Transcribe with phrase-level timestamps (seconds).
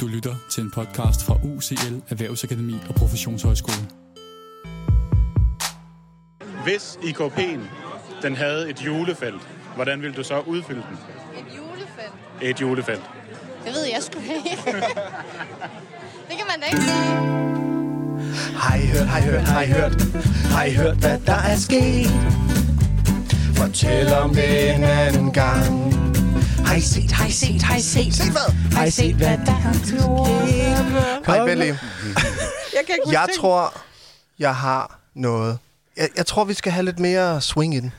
[0.00, 3.88] Du lytter til en podcast fra UCL Erhvervsakademi og Professionshøjskole.
[6.64, 7.60] Hvis IKP'en
[8.22, 9.42] den havde et julefelt,
[9.74, 10.98] hvordan ville du så udfylde den?
[11.38, 12.12] Et julefelt?
[12.42, 13.02] Et julefelt.
[13.64, 14.62] Det ved jeg sgu ikke.
[16.28, 17.16] det kan man da ikke sige.
[18.56, 20.02] Har I hørt, har I hørt, har I hørt,
[20.50, 22.10] har I hørt, hvad der er sket?
[23.56, 26.05] Fortæl om det en anden gang.
[26.76, 28.14] Har I set, har I set, har I set?
[28.14, 28.76] Set hvad?
[28.76, 31.26] Har I set, hvad der er sket?
[31.26, 31.64] Hej, Belly.
[32.76, 33.74] Jeg kan ikke Jeg tror,
[34.38, 35.58] jeg har noget.
[35.96, 37.92] Jeg, jeg tror, vi skal have lidt mere swing i den.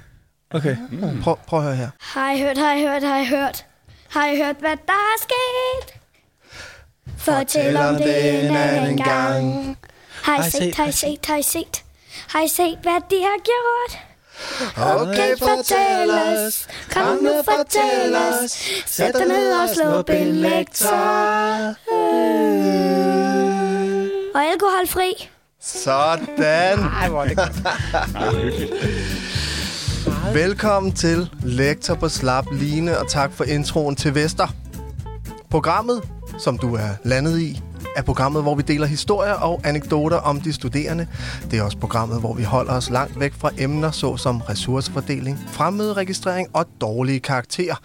[0.51, 0.77] Okay.
[1.23, 1.89] Prøv, prøv at høre her.
[1.99, 3.65] Har I hørt, har I hørt, har I hørt?
[4.09, 5.99] Har I hørt, hvad der er sket?
[7.17, 9.77] Fortæl om det en anden gang.
[10.23, 11.83] Har I set, har I set, har I set?
[12.27, 14.06] Har I set, hvad de har gjort?
[14.77, 16.67] Okay, fortæl os.
[16.93, 18.51] Kom nu, fortæl os.
[18.85, 20.87] Sæt dig ned og slå bilektor.
[24.35, 25.29] Og alkoholfri.
[25.61, 26.79] Sådan.
[26.79, 27.53] Ej, hvor er det godt.
[30.33, 34.47] Velkommen til Lektor på Slap Line, og tak for introen til Vester.
[35.51, 36.01] Programmet,
[36.39, 37.61] som du er landet i,
[37.97, 41.07] er programmet, hvor vi deler historier og anekdoter om de studerende.
[41.51, 46.47] Det er også programmet, hvor vi holder os langt væk fra emner, såsom ressourcefordeling, fremmøderegistrering
[46.53, 47.75] og dårlige karakterer.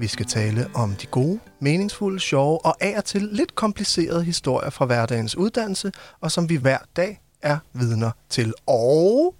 [0.00, 4.70] Vi skal tale om de gode, meningsfulde, sjove og af og til lidt komplicerede historier
[4.70, 8.54] fra hverdagens uddannelse, og som vi hver dag er vidner til.
[8.66, 9.34] Og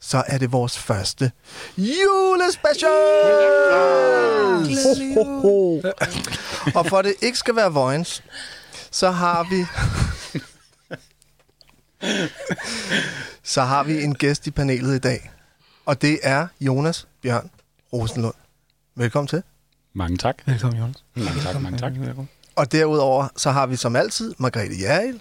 [0.00, 1.32] så er det vores første
[1.78, 2.90] julespecial!
[5.14, 5.82] Ho, ho, ho.
[6.74, 8.22] Og for det ikke skal være vojens,
[8.94, 9.66] så har vi...
[13.42, 15.30] så har vi en gæst i panelet i dag.
[15.86, 17.50] Og det er Jonas Bjørn
[17.92, 18.34] Rosenlund.
[18.94, 19.42] Velkommen til.
[19.94, 20.42] Mange tak.
[20.46, 21.04] Velkommen, Jonas.
[21.14, 21.92] Mange tak, mange tak.
[22.56, 25.20] Og derudover så har vi som altid Margrethe Jærl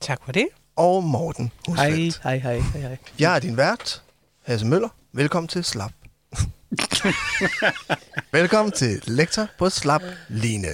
[0.00, 0.48] Tak for det.
[0.76, 2.20] og Morten Hej, Husfeldt.
[2.22, 2.98] hej, hej, hej, hej.
[3.18, 4.02] Jeg er din vært,
[4.46, 4.88] Hasse Møller.
[5.12, 5.92] Velkommen til Slap.
[8.32, 10.68] Velkommen til lektor på Slap Line.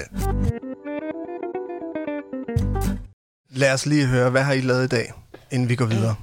[3.61, 5.13] Lad os lige høre, hvad har I lavet i dag,
[5.51, 6.15] inden vi går videre?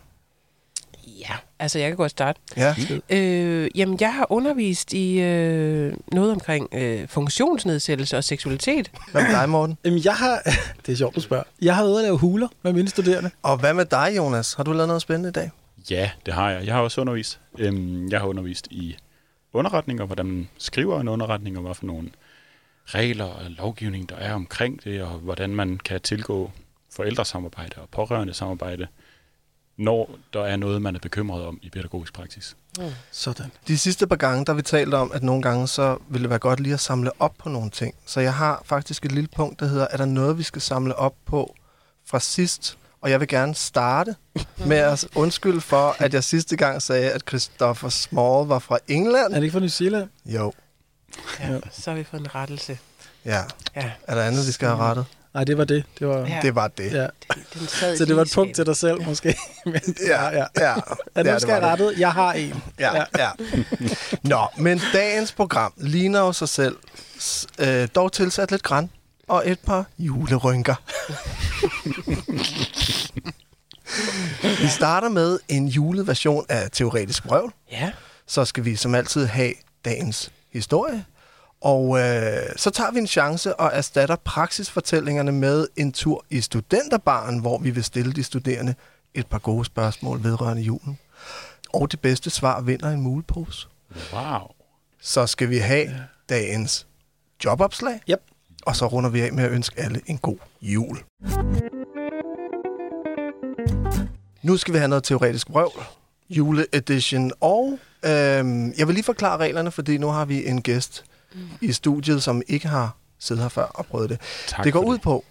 [1.07, 2.39] Ja, altså jeg kan godt starte.
[2.57, 2.75] Ja,
[3.09, 8.91] Øh, jamen, jeg har undervist i øh, noget omkring øh, funktionsnedsættelse og seksualitet.
[9.11, 9.77] hvad med dig, Morten?
[9.85, 10.41] Jamen, jeg har...
[10.85, 11.43] Det er sjovt, du spørger.
[11.61, 13.29] Jeg har ude at lave huler med mine studerende.
[13.43, 14.53] Og hvad med dig, Jonas?
[14.53, 15.51] Har du lavet noget spændende i dag?
[15.89, 16.65] Ja, det har jeg.
[16.65, 17.39] Jeg har også undervist.
[17.57, 18.97] Øhm, Jeg har undervist i
[19.53, 22.09] underretning, og hvordan man skriver en underretning, og hvad for nogle
[22.85, 26.51] regler og lovgivning, der er omkring det, og hvordan man kan tilgå
[26.97, 28.87] forældresamarbejde og pårørende samarbejde,
[29.77, 32.55] når der er noget, man er bekymret om i pædagogisk praksis.
[33.11, 33.51] Sådan.
[33.67, 36.39] De sidste par gange, der vi talt om, at nogle gange så vil det være
[36.39, 37.95] godt lige at samle op på nogle ting.
[38.05, 40.95] Så jeg har faktisk et lille punkt, der hedder, er der noget, vi skal samle
[40.95, 41.55] op på
[42.05, 42.77] fra sidst?
[43.01, 44.15] Og jeg vil gerne starte
[44.65, 49.33] med at undskylde for, at jeg sidste gang sagde, at Christopher Small var fra England.
[49.33, 50.09] Er det ikke fra New Zealand?
[50.25, 50.53] Jo,
[51.39, 52.77] Ja, så har vi fået en rettelse.
[53.25, 53.43] ja.
[53.75, 55.05] Ja, Er der andet, vi skal have rettet?
[55.33, 55.83] Nej, det var det.
[55.99, 56.17] Det var...
[56.27, 56.39] Ja.
[56.41, 56.91] Det var det.
[56.93, 57.07] Ja.
[57.53, 57.67] den
[57.97, 58.75] Så det var et punkt til dig.
[58.77, 59.35] selv, måske.
[59.65, 60.45] Men, Ja, ja.
[60.59, 60.73] ja.
[61.15, 61.63] Er Ja, du skal det.
[61.63, 61.93] rettet?
[61.97, 62.63] Jeg har en.
[62.79, 63.29] Ja, ja.
[64.23, 66.77] Nå, men dagens program ligner jo sig selv,
[67.59, 68.89] øh, dog tilsat lidt græn
[69.27, 70.75] og et par julerynker.
[74.61, 77.53] vi starter med en julet version af Teoretisk Vrøvl.
[77.71, 77.91] Ja,
[78.27, 79.53] Så skal vi som altid have
[79.85, 81.05] dagens historie.
[81.62, 87.40] Og øh, så tager vi en chance og erstatter praksisfortællingerne med en tur i studenterbaren,
[87.40, 88.75] hvor vi vil stille de studerende
[89.13, 91.00] et par gode spørgsmål vedrørende julen.
[91.73, 93.68] Og det bedste svar vinder en mulepose.
[94.13, 94.40] Wow.
[95.01, 95.90] Så skal vi have
[96.29, 96.88] dagens
[97.45, 98.01] jobopslag.
[98.09, 98.22] Yep.
[98.66, 100.97] Og så runder vi af med at ønske alle en god jul.
[104.44, 105.84] Nu skal vi have noget teoretisk røvl.
[106.29, 107.31] Juleedition.
[107.39, 111.06] Og øhm, jeg vil lige forklare reglerne, fordi nu har vi en gæst
[111.61, 114.19] i studiet, som ikke har siddet her før og prøvet det.
[114.47, 115.24] Tak det går ud på,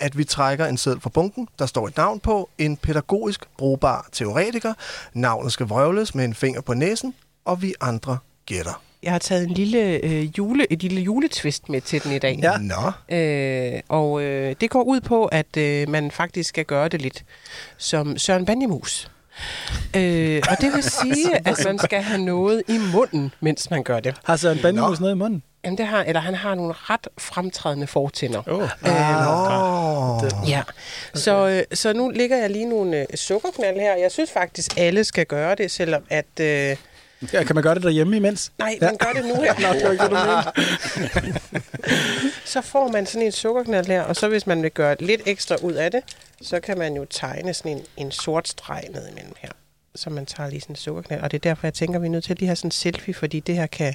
[0.00, 4.08] at vi trækker en seddel fra bunken, der står et navn på, en pædagogisk brugbar
[4.12, 4.74] teoretiker.
[5.14, 7.14] Navnet skal vrøvles med en finger på næsen,
[7.44, 8.82] og vi andre gætter.
[9.02, 12.38] jeg har taget en lille, øh, jule, et lille juletvist med til den i dag.
[12.42, 12.56] Ja.
[12.58, 17.02] Nå, Øh, og øh, det går ud på, at øh, man faktisk skal gøre det
[17.02, 17.24] lidt
[17.76, 19.10] som Søren Banjemus.
[19.96, 24.00] Øh, og det vil sige, at man skal have noget i munden, mens man gør
[24.00, 24.14] det.
[24.24, 25.42] Har Søren Bandemus noget i munden?
[25.64, 28.42] Jamen, det har, eller han har nogle ret fremtrædende fortænder.
[28.46, 28.60] Oh.
[28.60, 30.48] Nå.
[30.48, 30.62] Ja,
[31.14, 33.96] så, øh, så nu ligger jeg lige nogle øh, sukkerknald her.
[33.96, 36.76] Jeg synes faktisk, alle skal gøre det, selvom at, øh,
[37.32, 38.52] Ja, kan man gøre det derhjemme imens?
[38.58, 39.54] Nej, man gør det nu her.
[39.68, 41.60] Nå, det var ikke du.
[42.52, 45.56] Så får man sådan en sukkerknald her, og så hvis man vil gøre lidt ekstra
[45.62, 46.02] ud af det,
[46.42, 49.50] så kan man jo tegne sådan en, en sort streg ned imellem her.
[49.94, 51.22] Så man tager lige sådan en sukkerknald.
[51.22, 52.66] Og det er derfor, jeg tænker, at vi er nødt til at lige have sådan
[52.68, 53.94] en selfie, fordi det her kan,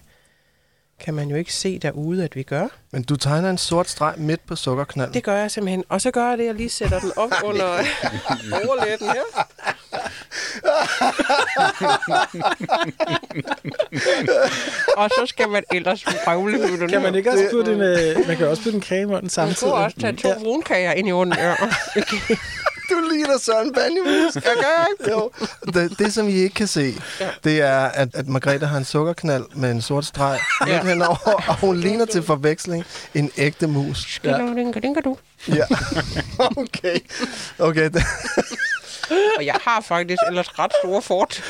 [1.00, 2.68] kan man jo ikke se derude, at vi gør.
[2.92, 5.14] Men du tegner en sort streg midt på sukkerknalden.
[5.14, 5.84] Det gør jeg simpelthen.
[5.90, 7.66] Og så gør jeg det, at jeg lige sætter den op under
[8.66, 9.22] overlætten her.
[14.98, 18.28] og så skal man ellers prøvle på den Kan man ikke også putte en, øh,
[18.28, 19.74] man kan også putte en creme under Man samtidig?
[19.74, 21.38] kunne også tage to brunkager ind i munden.
[22.90, 24.36] Du ligner Søren Banjemus.
[24.36, 25.12] Jeg gør ikke.
[25.12, 25.32] Jo.
[25.74, 26.96] Det, det, som I ikke kan se,
[27.44, 30.84] det er, at, at Margrethe har en sukkerknald med en sort streg midt Ja.
[30.84, 34.20] henover, og hun ligner til forveksling en ægte mus.
[34.24, 34.30] Ja.
[35.48, 35.66] Ja.
[36.58, 37.00] Okay.
[37.60, 37.90] Okay.
[39.38, 41.44] Og jeg har faktisk ellers ret store fort.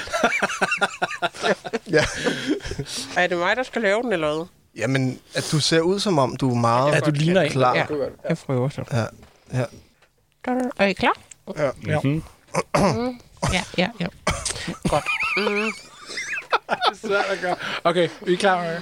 [1.91, 2.05] Ja.
[3.17, 4.45] Er det mig, der skal lave den, eller hvad?
[4.77, 7.75] Jamen, at du ser ud som om, du er meget Ja, du ligner klar.
[7.75, 7.85] Ja,
[8.29, 8.83] jeg prøver så.
[8.91, 9.05] Ja.
[9.59, 9.63] Ja.
[10.77, 11.13] Er I klar?
[11.57, 11.71] Ja.
[11.87, 11.99] Ja.
[12.03, 12.23] Mm.
[13.53, 14.07] Ja, ja, ja.
[14.89, 15.03] Godt.
[15.37, 15.71] Mm.
[17.01, 17.55] Svært at gøre.
[17.83, 18.81] Okay, vi er klar med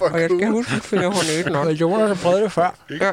[0.00, 1.66] Og jeg skal huske at finde håndøden nok.
[1.66, 1.80] det.
[1.80, 2.70] Jonas har prøvet det før.
[2.90, 3.12] Ja.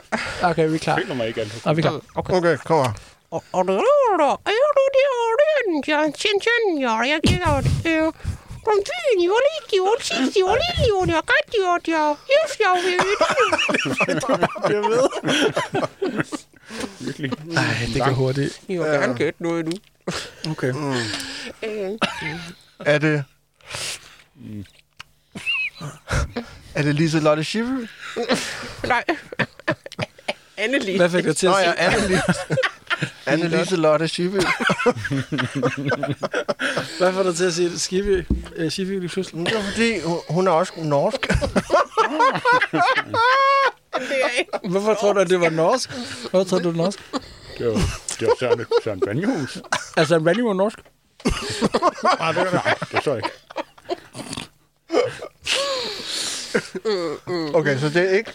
[0.50, 0.98] Okay, vi er klar.
[0.98, 1.62] Føler mig ikke alt.
[1.66, 2.00] Og vi er klar.
[2.16, 2.34] Okay.
[2.34, 2.94] Okay, kom her.
[3.32, 4.32] Og og det er der.
[4.46, 5.84] Er du det er den?
[5.88, 6.80] Jeg tjen tjen.
[6.82, 7.20] Ja, jeg
[8.66, 10.12] var lige gjort.
[10.12, 10.18] Jeg
[11.16, 11.88] har gjort.
[11.88, 13.00] Jeg yes, jeg ved.
[14.70, 15.08] Jeg ved.
[17.00, 17.32] Virkelig.
[17.46, 17.64] Nej,
[17.94, 18.62] det går hurtigt.
[18.70, 19.72] Jeg vil gerne gætte noget nu.
[20.52, 20.74] Okay.
[21.64, 21.92] Øh,
[22.86, 23.24] Er det...
[26.76, 27.88] Er det Lise Lotte Schiffer?
[28.88, 29.04] Nej.
[30.58, 30.98] Anneli.
[30.98, 31.74] Hvad fik dig til at Nå sige?
[31.84, 32.56] ja, Anne-Lise.
[33.28, 34.42] Anne-Lise Lotte Schiffer.
[36.98, 38.26] Hvad får dig til at sige Skiby?
[38.56, 39.46] Øh, Skiby lige pludselig?
[39.46, 39.94] Det er fordi,
[40.30, 41.28] hun- er også norsk.
[41.28, 41.34] Det
[44.54, 44.70] er.
[44.70, 45.90] Hvorfor tror du, at det var norsk?
[46.32, 47.00] Hvorfor tror du, det var norsk?
[47.58, 47.74] Det var,
[48.20, 49.58] det var Søren, Søren Banjehus.
[49.98, 50.80] Altså, en value var norsk?
[52.20, 53.30] Nej, det, nej, det så ikke.
[57.54, 58.32] Okay, så det er ikke...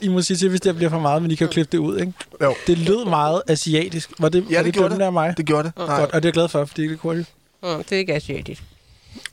[0.00, 1.78] I må sige til, hvis det bliver for meget, men I kan jo klippe det
[1.78, 2.12] ud, ikke?
[2.42, 2.54] Jo.
[2.66, 4.10] Det lød meget asiatisk.
[4.18, 5.04] Var det, Ja, var det gjorde den det.
[5.04, 5.34] der mig?
[5.36, 5.72] Det gjorde det.
[5.76, 6.00] Nej.
[6.00, 7.28] Godt, og det er jeg glad for, fordi det er ikke hurtigt.
[7.62, 8.62] Mm, det er ikke asiatisk.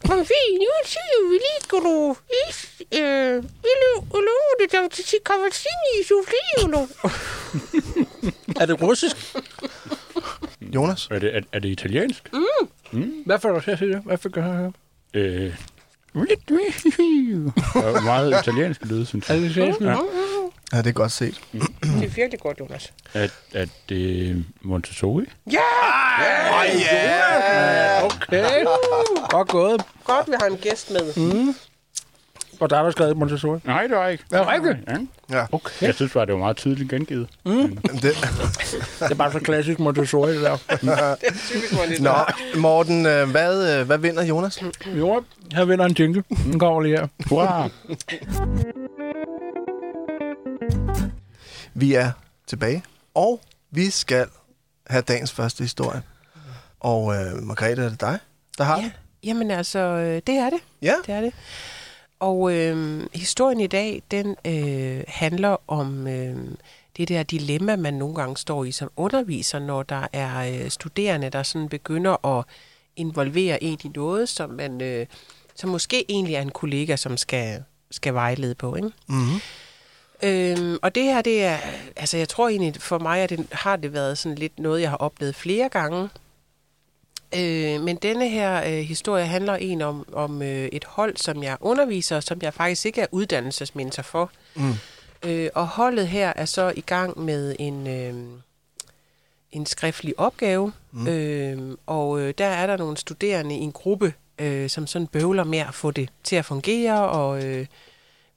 [0.07, 2.15] Kom fint, nu siger vi lige, skal du
[2.49, 3.43] is, øh,
[4.59, 6.63] det er til sit kavassini i soufflé,
[8.61, 9.15] Er det russisk?
[10.61, 11.07] Jonas?
[11.11, 12.29] Er det, er, er det italiensk?
[13.25, 14.01] Hvad får du til at sige det?
[14.05, 14.71] Hvad får du høre?
[15.13, 15.53] Øh,
[16.15, 19.41] er meget italiensk lyde, synes Er jeg.
[19.43, 19.81] det asiatisk?
[19.81, 19.97] Ja.
[20.73, 21.41] Ja, det er godt set.
[21.51, 22.93] Det er virkelig godt, Jonas.
[23.13, 25.25] At, at det er Montessori?
[25.51, 25.57] Ja!
[28.05, 28.65] Okay.
[29.29, 29.81] Godt gået.
[30.03, 31.53] Godt, vi har en gæst med.
[32.59, 33.59] Og der er der skrevet Montessori.
[33.65, 34.23] Nej, det var ikke.
[34.31, 34.77] Er det rigtigt?
[34.87, 35.37] Ja.
[35.37, 35.45] Ja.
[35.51, 35.87] Okay.
[35.87, 37.27] Jeg synes bare, det var meget tydeligt gengivet.
[37.45, 38.01] Jamen, Det,
[38.99, 40.57] Det er bare så klassisk Montessori, det der.
[41.21, 42.13] Det typisk, Nå,
[42.57, 44.63] Morten, øh, hvad, øh, hvad vinder Jonas?
[44.85, 45.23] Jo,
[45.53, 46.23] her vinder en jingle.
[46.43, 47.07] Den kommer lige her.
[47.29, 47.69] Hurra!
[51.73, 52.11] Vi er
[52.47, 52.83] tilbage,
[53.15, 53.41] og
[53.71, 54.25] vi skal
[54.87, 56.01] have dagens første historie.
[56.79, 58.19] Og øh, Margrethe, er det dig,
[58.57, 58.91] der har Ja,
[59.23, 60.59] jamen altså, øh, det er det.
[60.81, 60.93] Ja.
[61.05, 61.33] Det er det.
[62.19, 66.37] Og øh, historien i dag, den øh, handler om øh,
[66.97, 71.29] det der dilemma, man nogle gange står i som underviser, når der er øh, studerende,
[71.29, 72.45] der sådan begynder at
[72.95, 75.05] involvere en i noget, som man, øh,
[75.55, 78.91] som måske egentlig er en kollega, som skal, skal vejlede på, ikke?
[79.07, 79.41] Mm-hmm.
[80.23, 81.57] Øhm, og det her, det er,
[81.95, 84.89] altså jeg tror egentlig, for mig at det, har det været sådan lidt noget, jeg
[84.89, 86.09] har oplevet flere gange.
[87.35, 91.57] Øh, men denne her øh, historie handler en om, om øh, et hold, som jeg
[91.61, 94.31] underviser, som jeg faktisk ikke er uddannelsesmentor for.
[94.55, 94.73] Mm.
[95.25, 98.13] Øh, og holdet her er så i gang med en, øh,
[99.51, 101.07] en skriftlig opgave, mm.
[101.07, 105.43] øh, og øh, der er der nogle studerende i en gruppe, øh, som sådan bøvler
[105.43, 107.65] med at få det til at fungere, og øh,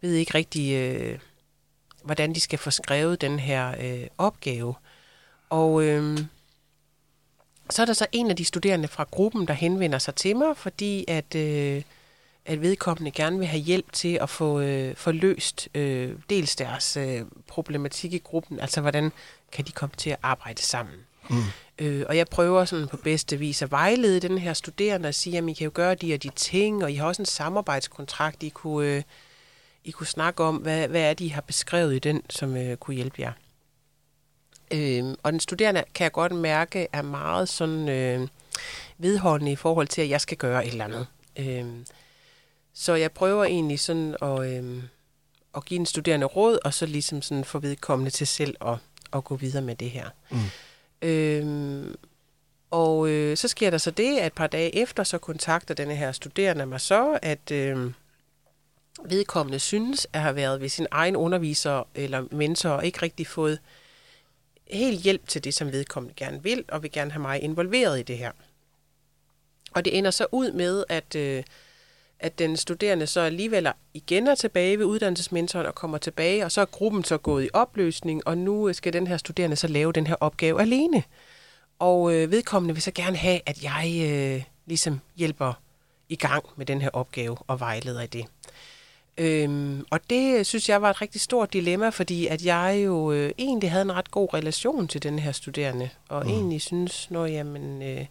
[0.00, 1.18] ved ikke rigtig, øh,
[2.04, 4.74] hvordan de skal få skrevet den her øh, opgave.
[5.50, 6.18] Og øh,
[7.72, 10.56] så er der så en af de studerende fra gruppen, der henvender sig til mig,
[10.56, 11.82] fordi at, øh,
[12.46, 16.96] at vedkommende gerne vil have hjælp til at få, øh, få løst øh, dels deres
[16.96, 19.12] øh, problematik i gruppen, altså hvordan
[19.52, 20.96] kan de komme til at arbejde sammen.
[21.30, 21.36] Mm.
[21.78, 25.38] Øh, og jeg prøver sådan på bedste vis at vejlede den her studerende og sige,
[25.38, 28.42] at I kan jo gøre de og de ting, og I har også en samarbejdskontrakt,
[28.42, 29.02] I kunne, øh,
[29.84, 32.76] I kunne snakke om, hvad, hvad er det, I har beskrevet i den, som øh,
[32.76, 33.32] kunne hjælpe jer.
[34.72, 37.88] Øh, og den studerende, kan jeg godt mærke, er meget sådan...
[37.88, 38.28] Øh,
[38.98, 41.06] vedholdende i forhold til, at jeg skal gøre et eller andet.
[41.38, 41.86] Øhm,
[42.74, 44.82] så jeg prøver egentlig sådan at, øhm,
[45.56, 48.76] at give en studerende råd, og så ligesom sådan få vedkommende til selv at,
[49.12, 50.08] at gå videre med det her.
[50.30, 50.38] Mm.
[51.08, 51.94] Øhm,
[52.70, 55.94] og øh, så sker der så det, at et par dage efter, så kontakter denne
[55.94, 57.92] her studerende mig så, at øh,
[59.04, 63.58] vedkommende synes at have været ved sin egen underviser eller mentor, og ikke rigtig fået
[64.72, 68.02] helt hjælp til det, som vedkommende gerne vil, og vil gerne have mig involveret i
[68.02, 68.32] det her.
[69.74, 71.42] Og det ender så ud med, at, øh,
[72.18, 76.60] at den studerende så alligevel igen er tilbage ved uddannelsesmentoren og kommer tilbage, og så
[76.60, 79.92] er gruppen så gået i opløsning, og nu øh, skal den her studerende så lave
[79.92, 81.02] den her opgave alene.
[81.78, 85.52] Og øh, vedkommende vil så gerne have, at jeg øh, ligesom hjælper
[86.08, 88.26] i gang med den her opgave og vejleder i det.
[89.18, 93.32] Øhm, og det synes jeg var et rigtig stort dilemma, fordi at jeg jo øh,
[93.38, 96.30] egentlig havde en ret god relation til den her studerende, og mm.
[96.30, 98.06] egentlig synes, når jamen, øh,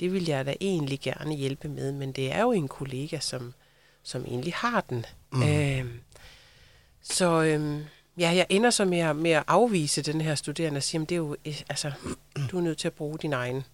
[0.00, 3.54] det vil jeg da egentlig gerne hjælpe med, men det er jo en kollega, som,
[4.02, 5.06] som egentlig har den.
[5.32, 5.42] Mm.
[5.42, 6.00] Øhm,
[7.02, 7.80] så øh,
[8.18, 11.08] ja, jeg ender så med at, med at afvise den her studerende og sige, at
[11.08, 11.92] det er jo, øh, altså,
[12.50, 13.64] du er nødt til at bruge din egen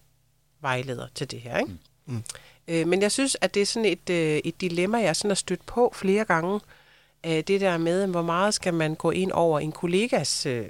[0.61, 1.57] vejleder til det her.
[1.57, 1.71] Ikke?
[2.05, 2.23] Mm.
[2.67, 5.35] Øh, men jeg synes, at det er sådan et, øh, et dilemma, jeg sådan har
[5.35, 6.59] stødt på flere gange.
[7.25, 10.69] Øh, det der med, hvor meget skal man gå ind over en kollegas øh,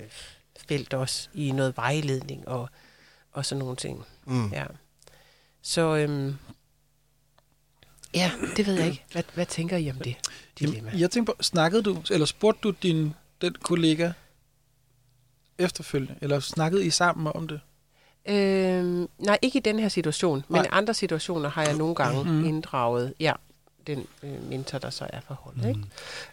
[0.68, 2.70] felt også i noget vejledning og,
[3.32, 4.06] og sådan nogle ting.
[4.26, 4.50] Mm.
[4.50, 4.66] Ja.
[5.62, 6.36] Så øhm,
[8.14, 9.04] ja, det ved jeg ikke.
[9.12, 10.16] Hvad, hvad tænker I om det
[10.60, 10.90] dilemma?
[10.90, 14.12] Jamen, jeg tænker på, snakkede du, eller spurgte du din, den kollega
[15.58, 17.60] efterfølgende, eller snakkede I sammen om det?
[18.28, 22.24] Øhm, nej, ikke i den her situation, men i andre situationer har jeg nogle gange
[22.24, 22.46] mm.
[22.46, 23.34] inddraget, ja,
[23.88, 25.64] den øh, mentor, der så er forholdet.
[25.64, 25.70] Mm.
[25.70, 25.82] Ikke?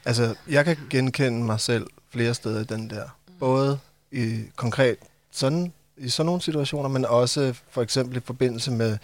[0.04, 3.04] Altså, jeg kan genkende mig selv flere steder i den der.
[3.38, 3.78] Både
[4.12, 4.96] i konkret
[5.30, 8.98] sådan, i sådan nogle situationer, men også for eksempel i forbindelse med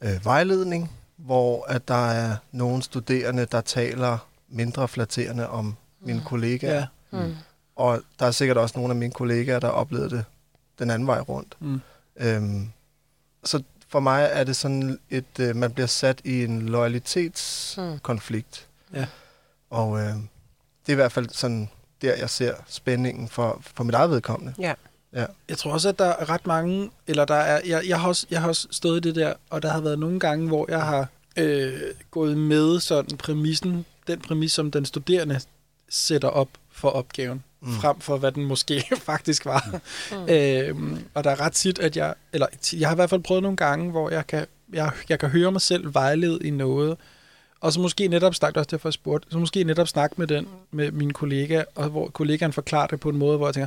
[0.00, 6.24] øh, vejledning, hvor at der er nogle studerende, der taler mindre flatterende om mine mm.
[6.24, 6.86] kollegaer.
[7.12, 7.26] Ja.
[7.26, 7.34] Mm.
[7.76, 10.24] Og der er sikkert også nogle af mine kollegaer, der oplevede det
[10.78, 11.56] den anden vej rundt.
[11.60, 11.80] Mm.
[12.18, 12.68] Øhm,
[13.44, 18.68] så for mig er det sådan et, øh, man bliver sat i en loyalitetskonflikt.
[18.90, 18.96] Mm.
[18.96, 19.06] Ja.
[19.70, 21.68] Og øh, det er i hvert fald sådan
[22.02, 24.54] der, jeg ser spændingen for, for mit eget vedkommende.
[24.58, 24.74] Ja.
[25.12, 25.26] Ja.
[25.48, 28.26] Jeg tror også, at der er ret mange, eller der er, jeg, jeg, har også,
[28.30, 30.82] jeg har også stået i det der, og der har været nogle gange, hvor jeg
[30.82, 31.80] har øh,
[32.10, 35.40] gået med sådan præmissen, den præmis, som den studerende
[35.88, 37.72] sætter op for opgaven mm.
[37.72, 39.80] frem for hvad den måske faktisk var.
[40.12, 40.28] Mm.
[40.28, 43.42] øhm, og der er ret tit, at jeg, eller jeg har i hvert fald prøvet
[43.42, 46.96] nogle gange, hvor jeg kan, jeg, jeg kan høre mig selv vejlede i noget,
[47.60, 50.46] og så måske netop snakke, også derfor jeg spurgte, så måske netop snakke med den,
[50.70, 53.66] med min kollega, og hvor kollegaen forklarer det på en måde, hvor jeg tænker,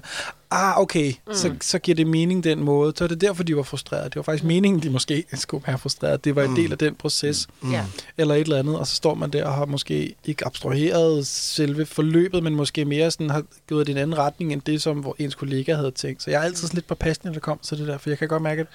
[0.51, 1.33] ah, okay, mm.
[1.33, 2.93] så, så giver det mening den måde.
[2.95, 4.05] Så er det derfor, de var frustrerede.
[4.05, 6.17] Det var faktisk meningen, de måske skulle være frustrerede.
[6.17, 6.55] Det var en mm.
[6.55, 7.47] del af den proces.
[7.61, 7.73] Mm.
[8.17, 11.85] Eller et eller andet, og så står man der og har måske ikke abstraheret selve
[11.85, 15.35] forløbet, men måske mere sådan har gået i en anden retning, end det, som ens
[15.35, 16.23] kollega havde tænkt.
[16.23, 18.09] Så jeg er altid sådan lidt på passen, når det kommer til det der, for
[18.09, 18.67] jeg kan godt mærke, at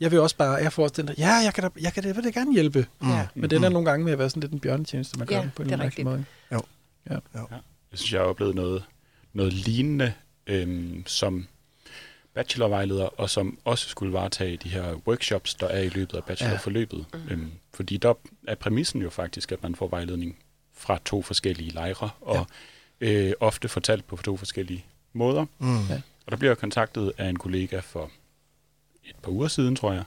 [0.00, 2.02] jeg vil også bare, jeg får også den der, ja, jeg kan da, jeg kan
[2.02, 2.86] da, jeg vil da gerne hjælpe.
[3.00, 3.08] Mm.
[3.08, 3.26] Ja.
[3.34, 5.48] Men den er nogle gange med at være sådan lidt en bjørnetjeneste, man ja, gør
[5.56, 6.24] på en eller måde.
[6.52, 6.62] Jo.
[7.10, 7.14] Ja.
[7.34, 7.40] ja.
[7.90, 8.84] Jeg synes, jeg har oplevet noget,
[9.32, 10.12] noget lignende
[10.46, 11.46] øhm, som
[12.34, 17.06] bachelorvejleder, og som også skulle varetage de her workshops, der er i løbet af bachelorforløbet.
[17.12, 17.18] Ja.
[17.18, 17.30] Mm.
[17.30, 18.14] Øhm, fordi der
[18.48, 20.38] er præmissen jo faktisk, at man får vejledning
[20.74, 22.46] fra to forskellige lejre, og
[23.00, 23.06] ja.
[23.06, 25.46] øh, ofte fortalt på to forskellige måder.
[25.58, 25.86] Mm.
[25.88, 26.00] Ja.
[26.26, 28.10] Og der bliver jeg kontaktet af en kollega for
[29.04, 30.04] et par uger siden, tror jeg,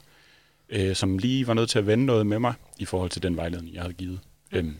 [0.68, 3.36] øh, som lige var nødt til at vende noget med mig i forhold til den
[3.36, 4.20] vejledning, jeg havde givet.
[4.52, 4.58] Mm.
[4.58, 4.76] Øhm.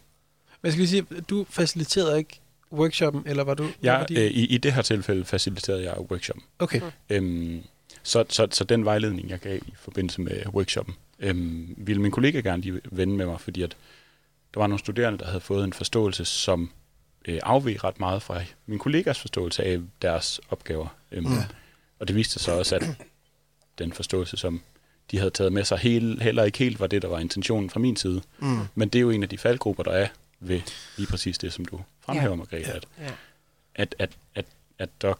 [0.63, 2.41] Men skal vi sige, du faciliterede ikke
[2.73, 3.69] workshoppen, eller var du...
[3.83, 4.25] Ja, var de...
[4.25, 6.45] øh, i, i det her tilfælde faciliterede jeg workshoppen.
[6.59, 6.81] Okay.
[7.11, 7.63] Øhm,
[8.03, 12.41] så, så, så den vejledning, jeg gav i forbindelse med workshoppen, øhm, ville min kollega
[12.41, 13.77] gerne lige vende med mig, fordi at
[14.55, 16.71] der var nogle studerende, der havde fået en forståelse, som
[17.29, 20.97] øh, afveg ret meget fra min kollegas forståelse af deres opgaver.
[21.13, 21.37] Øhm, mm.
[21.99, 22.85] Og det viste sig så også, at
[23.79, 24.63] den forståelse, som
[25.11, 27.81] de havde taget med sig, hele, heller ikke helt var det, der var intentionen fra
[27.81, 28.23] min side.
[28.39, 28.59] Mm.
[28.75, 30.09] Men det er jo en af de faldgrupper, der er
[30.41, 30.61] ved
[30.97, 32.37] lige præcis det, som du fremhæver, ja.
[32.37, 33.11] Margrethe, at, ja.
[33.75, 34.47] at, at, at,
[34.79, 35.15] at der,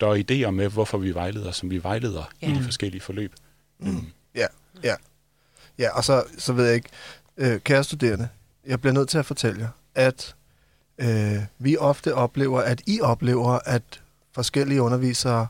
[0.00, 2.50] der er idéer med, hvorfor vi vejleder, som vi vejleder ja.
[2.50, 3.32] i de forskellige forløb.
[3.78, 3.88] Mm.
[3.88, 4.06] Mm.
[4.34, 4.46] Ja,
[4.82, 4.94] ja.
[5.78, 6.88] Ja, og så, så ved jeg ikke,
[7.36, 8.28] øh, kære studerende,
[8.66, 10.34] jeg bliver nødt til at fortælle jer, at
[10.98, 14.02] øh, vi ofte oplever, at I oplever, at
[14.32, 15.46] forskellige undervisere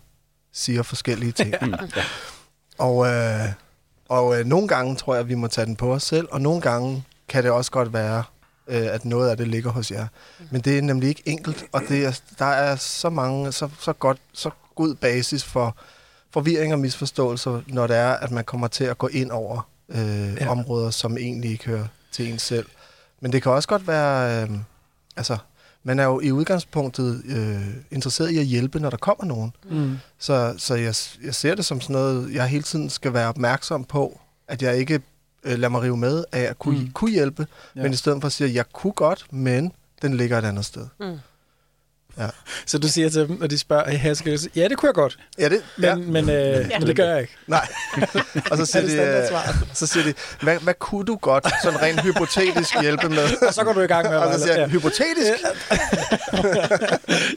[0.56, 1.54] siger forskellige ting.
[1.62, 2.04] Ja.
[2.78, 3.52] Og, øh,
[4.08, 6.40] og øh, nogle gange tror jeg, at vi må tage den på os selv, og
[6.40, 8.24] nogle gange kan det også godt være,
[8.68, 10.06] øh, at noget af det ligger hos jer.
[10.50, 13.92] Men det er nemlig ikke enkelt, og det er, der er så mange, så, så
[13.92, 15.76] godt, så god basis for,
[16.36, 20.34] forvirring og misforståelser, når det er, at man kommer til at gå ind over øh,
[20.40, 20.48] ja.
[20.48, 22.66] områder, som egentlig ikke hører til en selv.
[23.20, 24.42] Men det kan også godt være...
[24.42, 24.50] Øh,
[25.16, 25.36] altså,
[25.86, 29.52] man er jo i udgangspunktet øh, interesseret i at hjælpe, når der kommer nogen.
[29.70, 29.96] Mm.
[30.18, 33.84] Så, så jeg, jeg ser det som sådan noget, jeg hele tiden skal være opmærksom
[33.84, 34.94] på, at jeg ikke
[35.44, 36.90] øh, lader mig rive med af at kunne, Mm.
[36.92, 37.82] kunne hjælpe, ja.
[37.82, 40.64] men i stedet for at sige, at jeg kunne godt, men den ligger et andet
[40.64, 40.86] sted.
[41.00, 41.18] Mm.
[42.66, 45.18] Så du siger til dem, når de spørger, hey, sige, ja, det kunne jeg godt,
[45.38, 45.88] Ja, det, men, ja.
[45.88, 45.96] ja.
[45.96, 47.36] men, øh, men det gør jeg ikke.
[47.46, 47.68] Nej.
[48.50, 51.46] og så Er siger, det de, øh, så siger de, hvad, hvad kunne du godt
[51.62, 53.46] sådan rent hypotetisk hjælpe med?
[53.48, 55.32] Og så går du i gang med at og så siger jeg, hypotetisk?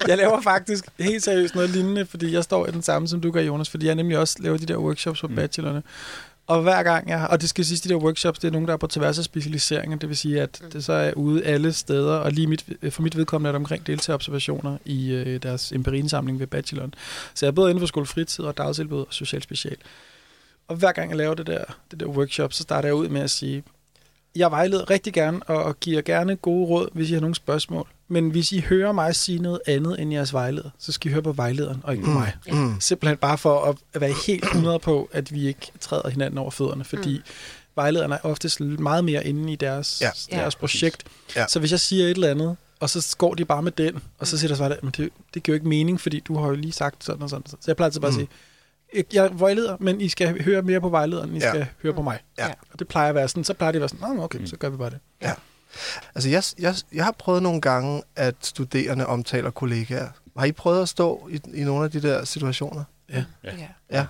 [0.08, 3.32] Jeg laver faktisk helt seriøst noget lignende, fordi jeg står i den samme, som du
[3.32, 5.36] gør, Jonas, fordi jeg nemlig også laver de der workshops for mm.
[5.36, 5.84] bachelorerne.
[6.50, 8.68] Og hver gang jeg har, og det skal siges, de der workshops, det er nogen,
[8.68, 11.74] der er på tværs af specialiseringer, det vil sige, at det så er ude alle
[11.74, 16.40] steder, og lige mit, for mit vedkommende er det omkring deltagerobservationer i øh, deres empiriindsamling
[16.40, 16.94] ved bacheloren.
[17.34, 19.76] Så jeg er både inden for skolefritid og dagtilbud og social special.
[20.68, 23.22] Og hver gang jeg laver det der, det der workshop, så starter jeg ud med
[23.22, 23.64] at sige,
[24.36, 27.88] jeg vejleder rigtig gerne og og giver gerne gode råd, hvis I har nogle spørgsmål.
[28.08, 31.24] Men hvis I hører mig sige noget andet end jeres vejleder, så skal I høre
[31.24, 32.34] på vejlederen og ikke på mig.
[32.52, 32.80] Mm.
[32.80, 33.62] Simpelthen bare for
[33.96, 37.24] at- være helt 100 på, at vi ikke træder hinanden over fødderne, fordi mm.
[37.76, 40.10] vejlederne er oftest meget mere inde i deres, Ja.
[40.38, 41.04] deres Ja, projekt.
[41.36, 41.46] Ja.
[41.48, 44.28] Så hvis jeg siger et eller andet, og så går de bare med den, og
[44.28, 46.56] så siger der så, men det, det giver jo ikke mening, fordi du har jo
[46.56, 47.46] lige sagt sådan og sådan.
[47.48, 48.20] Så jeg plejer altid bare at Mm.
[48.20, 48.30] sige,
[49.14, 51.50] "Jeg- er vejleder, men I skal høre mere på vejlederen, I Ja.
[51.50, 52.20] skal høre på mig.
[52.38, 52.48] Ja.
[52.74, 54.58] Og det plejer at være sådan, så plejer det at være sådan, "Nå, okay, så
[54.58, 55.00] gør vi bare det.
[56.16, 60.10] Altså, jeg, jeg, jeg har prøvet nogle gange, at studerende omtaler kollegaer.
[60.38, 62.84] Har I prøvet at stå i, i nogle af de der situationer?
[63.10, 63.26] Ja.
[63.44, 63.68] Ja.
[63.92, 64.08] Ja.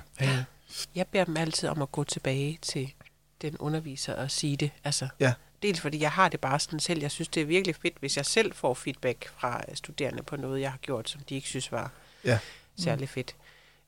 [0.96, 2.94] Jeg beder dem altid om at gå tilbage til
[3.42, 4.72] den underviser og sige det.
[4.84, 5.34] Altså, Ja.
[5.64, 7.02] Dels fordi jeg har det bare sådan selv.
[7.02, 10.62] Jeg synes, det er virkelig fedt, hvis jeg selv får feedback fra studerende på noget,
[10.62, 11.92] jeg har gjort, som de ikke synes var
[12.26, 12.40] Ja.
[12.80, 13.36] særlig fedt.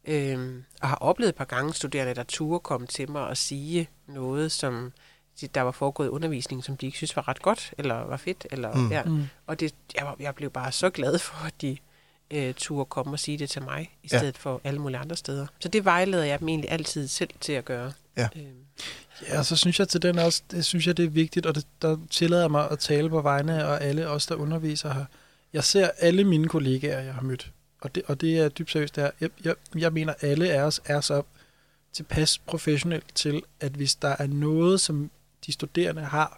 [0.07, 3.89] Øhm, og har oplevet et par gange studerende, der turde komme til mig og sige
[4.07, 4.91] noget, som
[5.41, 8.17] de- der var foregået i undervisningen, som de ikke synes var ret godt, eller var
[8.17, 8.47] fedt.
[8.51, 8.91] Eller, Mm.
[8.91, 9.03] ja.
[9.03, 9.23] Mm.
[9.47, 11.77] Og det, jeg, var- jeg blev bare så glad for, at de
[12.31, 14.17] øh, turde komme og sige det til mig, i Ja.
[14.17, 15.47] stedet for alle mulige andre steder.
[15.59, 17.91] Så det vejleder jeg dem egentlig altid selv til at gøre.
[18.17, 18.27] Ja.
[18.35, 18.45] Øhm,
[19.29, 21.55] Ja, og så synes jeg til den også, det synes jeg, det er vigtigt, og
[21.55, 25.05] det, der tillader mig at tale på vegne af alle os, der underviser her.
[25.53, 28.95] Jeg ser alle mine kollegaer, jeg har mødt, og det, og det er dybt seriøst,
[28.95, 31.21] det er, jeg, jeg, jeg mener, alle af os er så
[31.93, 35.11] tilpas professionelt til, at hvis der er noget, som
[35.45, 36.37] de studerende har,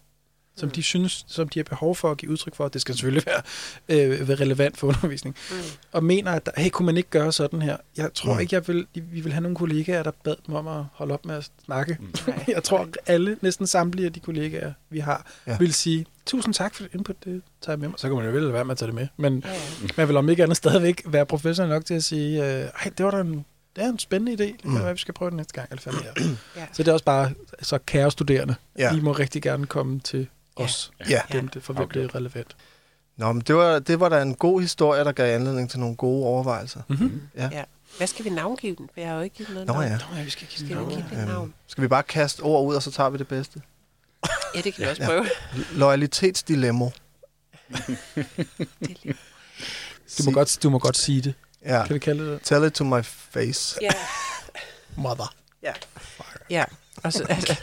[0.55, 3.25] som de synes, som de har behov for at give udtryk for, det skal selvfølgelig
[3.25, 3.41] være
[3.89, 5.55] øh, være relevant for undervisning, mm.
[5.91, 7.77] og mener, at der, hey, kunne man ikke gøre sådan her?
[7.97, 8.39] Jeg tror Mm.
[8.39, 11.25] ikke, jeg vil, vi vil have nogle kollegaer, der bad mig om at holde op
[11.25, 11.97] med at snakke.
[12.27, 15.57] Nej, Jeg tror, alle, næsten samtlige af de kollegaer, vi har, ja.
[15.57, 17.99] vil sige, tusind tak for det input, det tager jeg med mig.
[17.99, 19.07] Så kan man jo vel være med at tage det med.
[19.17, 19.87] Men Ja, ja.
[19.97, 23.05] man vil om ikke andet stadigvæk være professionel nok til at sige, øh, ej, det
[23.05, 24.47] var da en, det er en spændende idé.
[24.57, 24.79] Det Mm.
[24.79, 25.67] være, vi skal prøve det næste gang.
[25.71, 26.23] Eller fandme, ja.
[26.61, 26.65] Ja.
[26.73, 27.31] Så det er også bare,
[27.61, 28.95] så kære studerende, Ja.
[28.95, 31.21] I må rigtig gerne komme til os, Ja.
[31.31, 32.55] dem, det, for hvem det er relevant.
[33.17, 35.95] Nå, men det var, det var da en god historie, der gav anledning til nogle
[35.95, 36.81] gode overvejelser.
[36.89, 37.21] Mm-hmm.
[37.37, 37.49] Ja.
[37.51, 37.63] Ja.
[37.97, 38.89] Hvad skal vi navngive den?
[38.93, 39.85] For jeg har jo ikke givet noget Nå navn.
[39.85, 39.97] ja.
[40.11, 41.43] Nå, ja, vi skal give Skal den vi give det et navn?
[41.47, 43.61] Øhm, skal vi bare kaste ord ud, og så tager vi det bedste?
[44.55, 45.25] Ja, det kan vi også prøve.
[45.71, 46.85] Loyalitetsdilemma.
[50.17, 51.33] Du må, godt, du må godt sige det.
[51.65, 51.85] Ja.
[51.85, 52.41] Kan vi kalde det det?
[52.43, 53.77] Tell it to my face.
[53.81, 53.91] Ja.
[54.95, 55.35] Mother.
[55.63, 55.73] Ja.
[56.49, 56.63] Ja.
[57.03, 57.55] Og så, altså,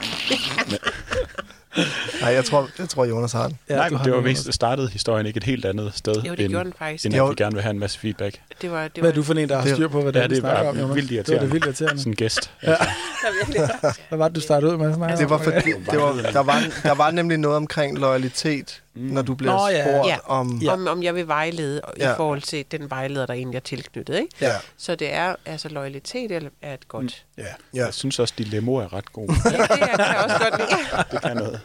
[2.22, 3.58] Nej, jeg tror, jeg tror Jonas har den.
[3.68, 6.40] Ja, Nej, men det var vist, startede historien ikke et helt andet sted, jo, det
[6.40, 7.04] end, gjorde den faktisk.
[7.04, 8.40] end Det, at vi gerne vil have en masse feedback.
[8.62, 10.12] det var, det Hvad var, er du for en, der har Det- styr på, hvad
[10.12, 10.94] Ja, det, det vi snakker om, Jonas?
[10.96, 11.44] vildt Det var irriterende.
[11.44, 11.98] det vildt irriterende.
[12.00, 12.50] Sådan en gæst.
[12.62, 12.76] Ja.
[14.08, 16.42] Hvad var det, du startede ud med at snakke Det var fordi, det var, der,
[16.42, 19.06] var, der var nemlig noget omkring loyalitet, Mm.
[19.06, 19.82] når du bliver Nå, ja.
[19.84, 20.18] spurgt Ja.
[20.26, 20.58] om...
[20.62, 20.72] Ja.
[20.72, 22.12] om, om jeg vil vejlede Ja.
[22.12, 24.14] i forhold til den vejleder, der egentlig er tilknyttet.
[24.14, 24.28] Ikke?
[24.40, 24.52] Ja.
[24.76, 27.24] Så det er, altså loyalitet er et godt.
[27.38, 27.42] Ja.
[27.42, 27.84] Ja.
[27.84, 29.32] Jeg synes også, dilemmaer er ret gode.
[29.44, 31.04] Ja, det er- kan jeg også godt lide.
[31.12, 31.60] det kan noget.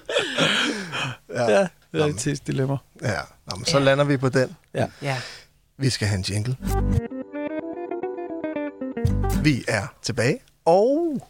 [1.34, 2.78] Ja, realitetsdilemma.
[3.02, 3.10] Ja,
[3.52, 4.56] Nå, men så lander vi på den.
[5.02, 5.18] Ja.
[5.78, 6.58] Vi skal have en jingle.
[9.44, 11.22] Vi er tilbage, og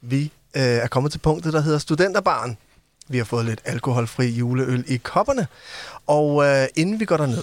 [0.00, 2.56] vi øh, er kommet til punktet, der hedder Studenterbarn.
[3.08, 5.46] Vi har fået lidt alkoholfri juleøl i kopperne,
[6.06, 7.42] og øh, inden vi går derned,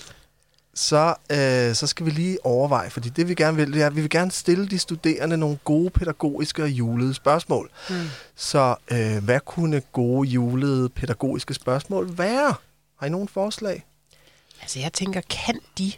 [0.74, 3.95] så, øh, så skal vi lige overveje, fordi det vi gerne vil, det er, at
[3.95, 7.69] vi vil gerne stille de studerende nogle gode pædagogiske og julede spørgsmål.
[7.89, 7.95] Mm.
[8.36, 12.54] Så øh, hvad kunne gode julede pædagogiske spørgsmål være?
[13.00, 13.86] Har I nogen forslag?
[14.62, 15.91] Altså, jeg tænker, kan de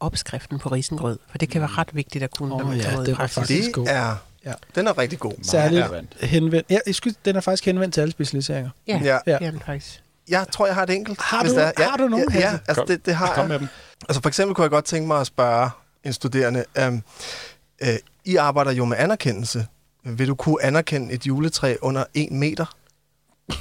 [0.00, 1.18] opskriften på risengrød?
[1.30, 3.14] For det kan være ret vigtigt at kunne, Åh, når man ja, i det var
[3.14, 3.34] praksis.
[3.38, 4.16] faktisk- Det er,
[4.48, 4.54] Ja.
[4.74, 5.32] den er rigtig god.
[5.42, 6.16] Særligt relevant.
[6.20, 6.70] henvendt.
[6.70, 8.70] Ja, jeg skulle, den er faktisk henvendt til alle specialiseringer.
[8.86, 9.18] Ja, Ja.
[9.24, 10.02] det er den faktisk.
[10.28, 11.20] Jeg tror, jeg har et enkelt.
[11.20, 11.82] Har hvis du- det er.
[11.90, 12.86] har du nogen, Ja, ja altså Kom.
[12.86, 13.48] det, det har Kom jeg.
[13.48, 13.68] med dem.
[14.08, 15.70] Altså for eksempel kunne jeg godt tænke mig at spørge
[16.04, 17.02] en studerende, øhm,
[17.82, 17.88] Øh,
[18.24, 19.66] I arbejder jo med anerkendelse.
[20.04, 22.66] Vil du kunne anerkende et juletræ under en meter?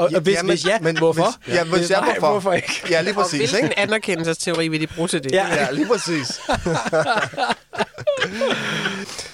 [0.00, 1.34] Og, og hvis, Jamen, hvis ja, men hvorfor?
[1.44, 2.30] Hvis, ja, hvis jeg Nej, hvorfor?
[2.30, 2.82] hvorfor ikke?
[2.90, 3.78] Ja, lige Og præcis, hvilken ikke?
[3.78, 5.32] anerkendelsesteori vil de bruge til det?
[5.32, 5.46] Ja.
[5.54, 6.40] Ja, lige præcis.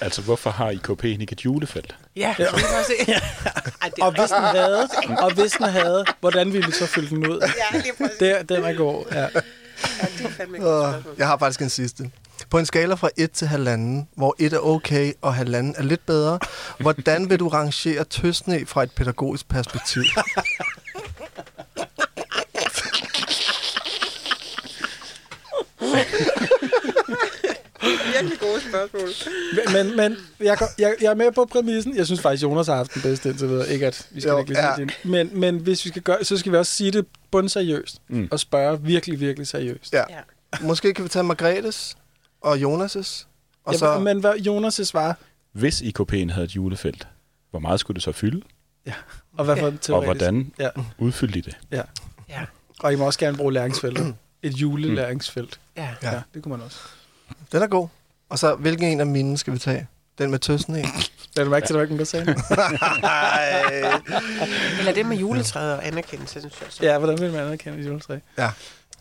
[0.01, 1.95] Altså, hvorfor har IKP ikke et julefelt?
[2.15, 2.35] ja.
[2.39, 2.45] ja.
[2.87, 2.93] se.
[3.81, 7.09] Ej, det Og hvis den havde, og hvis den havde, hvordan ville du så fylde
[7.09, 7.39] den ud?
[7.41, 8.17] Ja, lige præcis.
[8.19, 9.19] Det, den er god, ja.
[9.21, 9.27] Ja,
[10.17, 11.03] det er fandme et.
[11.17, 12.09] Jeg har faktisk en sidste.
[12.49, 16.05] På en skala fra 1 til halvanden, hvor 1 er okay og halvanden er lidt
[16.05, 16.39] bedre,
[16.79, 20.01] hvordan vil du rangere tøsne fra et pædagogisk perspektiv?
[28.13, 29.09] Virkelig gode spørgsmål.
[29.73, 31.97] Men, men jeg, jeg, jeg er med på præmissen.
[31.97, 33.69] Jeg synes faktisk, Jonas har haft den bedste indtil videre.
[33.69, 34.69] Ikke at vi skal Jo, ikke lige ja.
[34.69, 34.85] ja.
[34.85, 34.93] det.
[35.03, 38.01] Men, men hvis vi skal gøre så skal vi også sige det bundseriøst.
[38.07, 38.27] Mm.
[38.31, 39.93] Og spørge virkelig, virkelig seriøst.
[39.93, 40.03] Ja.
[40.09, 40.19] Ja.
[40.61, 41.97] Måske kan vi tage Margrethes
[42.41, 43.25] og Jonas'
[43.65, 43.99] og Ja, så...
[43.99, 45.17] Men hvad Jonas' svar,
[45.51, 47.07] Hvis IKP'en havde et julefelt,
[47.49, 48.41] hvor meget skulle det så fylde?
[49.37, 49.89] og hvad for teoretisk?
[49.91, 50.69] Og hvordan Ja.
[50.97, 51.57] udfyldte I det?
[51.71, 51.81] Ja.
[52.29, 52.45] Ja.
[52.79, 54.15] Og I må også gerne bruge læringsfeltet.
[54.43, 55.59] Et julelæringsfelt.
[55.77, 55.81] Ja.
[55.83, 55.89] Ja.
[56.03, 56.13] Ja.
[56.15, 56.79] ja, det kunne man også.
[57.51, 57.87] Den er god.
[58.29, 59.87] Og så, hvilken en af mine skal vi tage?
[60.17, 60.83] Den med tøsne i?
[60.83, 62.29] Det er du mærke til, at der ikke sagde.
[64.79, 66.83] Eller det med juletræet og anerkendelse, synes jeg også.
[66.85, 68.17] Ja, hvordan vil man anerkende et juletræ?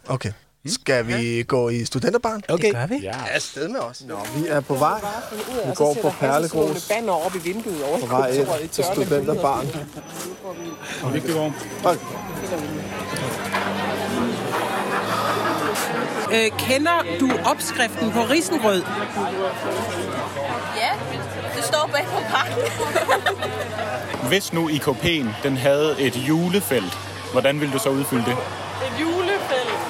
[0.06, 0.32] Okay.
[0.68, 2.42] Skal vi gå i studenterbarn?
[2.48, 2.64] Okay.
[2.66, 2.96] Det gør vi.
[3.02, 3.12] Ja.
[3.30, 4.02] Afsted med os.
[4.08, 5.00] Nå, vi er på vej.
[5.66, 6.88] Vi går på Perlegrus.
[6.88, 8.28] banner op i vinduet over På vej
[8.62, 9.66] ind til studenterbarn.
[16.32, 18.82] Øh, kender du opskriften på risengrød?
[20.76, 20.92] Ja,
[21.56, 22.64] det står bag på pakken.
[24.28, 26.98] Hvis nu IKP'en den havde et julefelt,
[27.32, 28.32] hvordan ville du så udfylde det?
[28.32, 29.25] Et julefelt.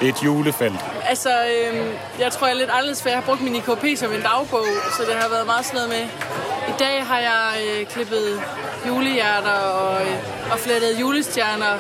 [0.02, 0.80] Et julefelt.
[1.08, 4.12] Altså, øhm, jeg tror, jeg er lidt anderledes, for jeg har brugt min IKP som
[4.12, 4.64] en dagbog,
[4.96, 6.04] så det har været meget sådan noget med.
[6.68, 8.42] I dag har jeg øh, klippet
[8.88, 10.16] julehjerter og, øh,
[10.52, 11.74] og flettet julestjerner.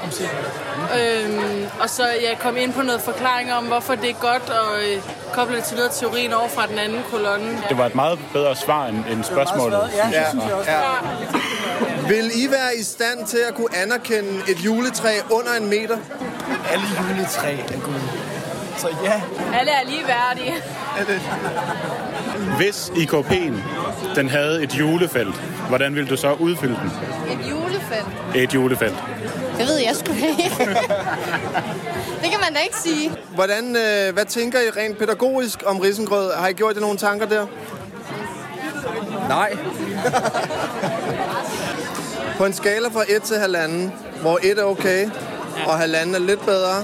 [1.00, 4.92] Øhm, og så jeg kom ind på noget forklaring om, hvorfor det er godt at
[4.92, 5.02] øh,
[5.32, 7.58] koble det til noget teorien over fra den anden kolonne.
[7.68, 9.78] Det var et meget bedre svar end, end spørgsmålet.
[9.96, 10.70] Ja, det synes jeg også.
[10.70, 10.80] Ja.
[12.08, 15.98] Vil I være i stand til at kunne anerkende et juletræ under en meter?
[16.72, 18.02] Alle juletræ er gode.
[18.76, 19.22] Så ja,
[19.54, 20.54] Alle er ligeværdige.
[22.56, 23.54] Hvis IKP'en
[24.14, 25.34] den havde et julefelt,
[25.68, 26.92] hvordan ville du så udfylde den?
[27.40, 28.06] Et julefelt.
[28.34, 28.94] Et julefelt.
[29.58, 30.50] Det ved jeg sgu ikke.
[32.22, 33.10] det kan man da ikke sige.
[33.34, 36.32] Hvordan, øh, hvad tænker I rent pædagogisk om risengrød?
[36.36, 37.46] Har I gjort jer nogle tanker der?
[39.28, 39.56] nej.
[42.38, 45.10] På en skala fra 1 til halvanden, hvor 1 er okay,
[45.66, 46.82] og halvanden er lidt bedre,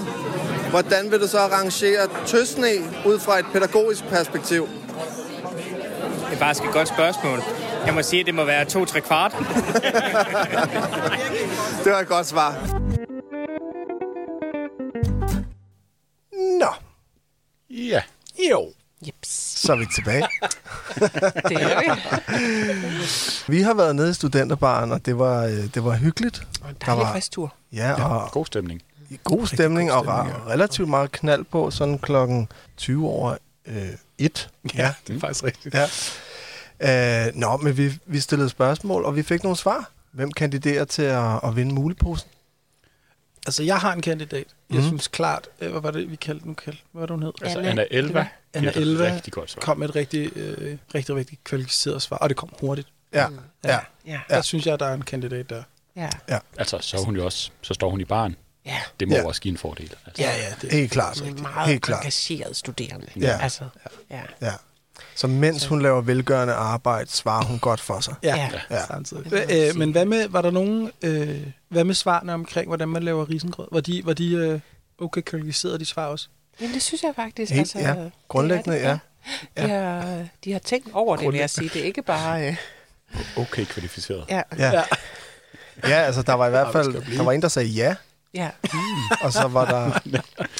[0.69, 2.67] hvordan vil du så arrangere tøsne
[3.05, 4.69] ud fra et pædagogisk perspektiv?
[6.29, 7.43] Det er faktisk et godt spørgsmål.
[7.85, 9.35] Jeg må sige, at det må være to-tre kvart.
[11.83, 12.72] Det var et godt svar.
[19.65, 20.21] Så er vi tilbage.
[21.49, 21.79] det er
[23.47, 23.53] vi.
[23.53, 26.47] Vi har været nede i studenterbaren, og det var, øh, det var hyggeligt.
[26.63, 27.53] Og en Der dejlig var- frisk tur.
[27.73, 28.81] Ja, og God stemning.
[29.23, 32.47] god stemning, god og stemning, ra- relativt meget knald på, sådan klokken
[32.77, 33.35] 20 over
[33.67, 33.75] øh,
[34.17, 34.49] 1.
[34.75, 35.75] Ja, det er faktisk rigtigt.
[36.81, 37.25] Ja.
[37.27, 39.89] Øh, nå, men vi, vi stillede spørgsmål, og vi fik nogle svar.
[40.11, 42.29] Hvem kandiderer til at, at vinde muleposen?
[43.47, 44.45] Altså, jeg har en kandidat.
[44.69, 44.87] Jeg Mhm.
[44.87, 46.53] synes klart, øh, hvad var det, vi kaldte nu?
[46.53, 46.81] Kaldte?
[46.91, 47.33] Hvad var det, hun hed?
[47.41, 48.27] Altså, Anna Elva.
[48.53, 49.61] Anna Elva Rigtig godt svar.
[49.61, 52.87] kom med et rigtig, øh, rigtig, rigtig kvalificeret svar, og det kom hurtigt.
[53.13, 53.39] Ja, Mm.
[53.63, 53.69] ja.
[53.71, 53.79] Ja.
[54.05, 54.19] Ja.
[54.29, 55.63] Der synes jeg, der er en kandidat der.
[55.95, 56.09] Ja.
[56.57, 58.35] Altså, så, er hun jo også, så står hun i baren.
[58.65, 58.77] Ja.
[58.99, 59.21] Det må Ja.
[59.21, 59.27] ja.
[59.27, 59.93] også give en fordel.
[60.05, 60.23] Altså.
[60.23, 60.53] Ja, ja.
[60.61, 60.71] Det.
[60.71, 61.17] Helt klart.
[61.17, 61.99] En Helt meget klart.
[62.01, 63.07] engageret studerende.
[63.15, 63.37] Ja.
[63.41, 63.63] Altså,
[64.11, 64.21] ja.
[64.41, 64.51] Ja.
[65.15, 68.15] Så mens hun laver velgørende arbejde, svarer hun godt for sig.
[68.23, 68.49] Ja, Ja.
[68.69, 68.75] ja.
[68.75, 68.85] Ja.
[68.85, 69.25] samtidig.
[69.25, 73.03] Hva- Øh, men hvad med, var der nogen, øh, hvad med svarene omkring, hvordan man
[73.03, 73.67] laver risengrød?
[73.71, 74.59] Var de, var de øh,
[74.99, 76.27] okay kvalificerede, de svar også?
[76.61, 77.51] Jamen, det synes jeg faktisk.
[77.51, 78.03] Helt, altså, ja.
[78.03, 78.99] det Grundlæggende, er det,
[79.57, 79.63] ja.
[79.63, 81.69] De, har, de har tænkt over det, vil jeg sige.
[81.69, 82.47] Det er ikke bare...
[82.47, 82.55] Øh,
[83.37, 84.25] Okay kvalificeret.
[84.29, 84.71] ja, Ja.
[84.71, 84.83] Ja.
[85.87, 87.95] ja, altså der var i hvert fald, der var en, der sagde ja,
[88.33, 88.49] ja.
[89.21, 89.99] og så var der...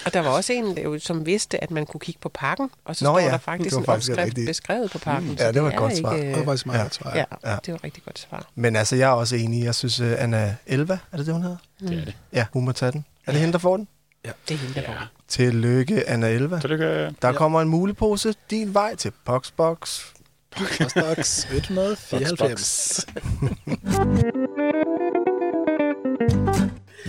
[0.06, 3.06] Og der var også en, som vidste, at man kunne kigge på pakken, og så
[3.06, 4.48] Nå står ja, der faktisk en faktisk opskrift rigtigt.
[4.48, 5.30] beskrevet på pakken.
[5.32, 5.38] Mm.
[5.40, 6.14] Ja, det var et godt svar.
[6.14, 6.84] ikke, Det var faktisk meget Ja.
[6.84, 7.12] godt svar.
[7.16, 7.52] Ja, Ja.
[7.52, 8.48] ja, det var et rigtig godt svar.
[8.56, 9.64] Men altså, jeg er også enig.
[9.64, 11.58] Jeg synes, uh, Anna Elva, er det det, hun hedder?
[11.80, 12.14] Det er det.
[12.34, 13.06] Ja, hun må tage den.
[13.28, 13.88] Er det hende, der får den?
[14.24, 14.88] Det er hende, der Ja.
[14.88, 15.12] var.
[15.28, 16.60] Tillykke, Anna Elva.
[16.60, 16.80] Kan...
[16.80, 17.32] Der Ja.
[17.32, 20.00] kommer en mulepose din vej til Boxbox.
[20.58, 23.06] Postbox 194.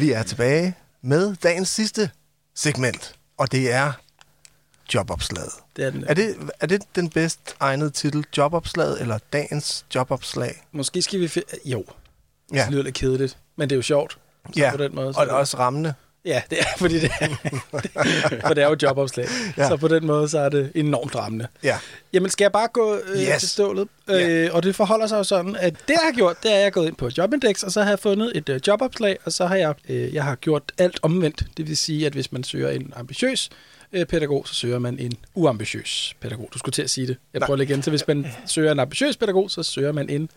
[0.05, 2.11] Vi er tilbage med dagens sidste
[2.55, 3.93] segment, og det er
[4.95, 5.51] jobopslaget.
[5.77, 6.05] Det er den.
[6.09, 10.67] Er det, er det den bedst egnede titel, jobopslaget, eller dagens jobopslag?
[10.73, 11.27] Måske skal vi...
[11.27, 11.85] Fi- jo,
[12.53, 12.63] Ja.
[12.65, 14.19] det lyder lidt kedeligt, men det er jo sjovt.
[14.47, 15.95] Så Ja, på den måde, så og er det- også rammende.
[16.25, 17.29] Ja, det er, fordi det er,
[18.47, 19.27] for det er jo jobopslag.
[19.57, 19.69] Ja.
[19.69, 21.47] Så på den måde, så er det enormt rammende.
[21.63, 21.79] Ja.
[22.13, 23.39] Jamen, skal jeg bare gå øh, Yes.
[23.41, 23.89] til stålet?
[24.11, 26.61] Øh, og det forholder sig jo sådan, at det, jeg har gjort, det er, at
[26.61, 29.33] jeg er gået ind på Jobindex, og så har jeg fundet et øh, jobopslag, og
[29.33, 31.45] så har jeg, øh, jeg har gjort alt omvendt.
[31.57, 33.51] Det vil sige, at hvis man søger en ambitiøs
[33.93, 36.49] øh, pædagog, så søger man en uambitiøs pædagog.
[36.55, 37.17] Du skulle til at sige det.
[37.35, 37.83] Jeg prøver lige igen.
[37.83, 40.31] Så hvis man søger en ambitiøs pædagog, så søger man en...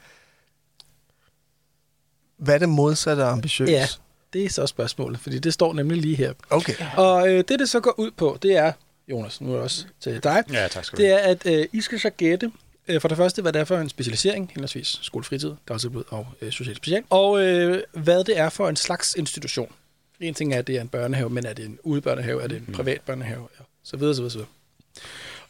[2.38, 3.69] Hvad er det modsatte af ambitiøs?
[3.69, 3.88] Ja,
[4.33, 6.33] det er så spørgsmålet, fordi det står nemlig lige her.
[6.49, 6.73] Okay.
[6.97, 8.71] Og øh, det, det så går ud på, det er,
[9.07, 11.65] Jonas, nu er det også til dig, Ja, tak skal du det er, at øh,
[11.73, 12.51] I skal så gætte,
[12.87, 16.51] øh, for det første, hvad det er for en specialisering, henholdsvis skolefritid, dagtilbud og øh,
[16.51, 19.71] social special, og øh, hvad det er for en slags institution.
[20.19, 22.57] En ting er, at det er en børnehave, men er det en udebørnehave, er det
[22.57, 24.49] en privat børnehave, ja, så videre, så videre, så videre.